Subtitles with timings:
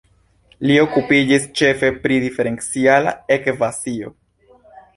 [0.69, 4.13] Li okupiĝis ĉefe pri Diferenciala ekvacio.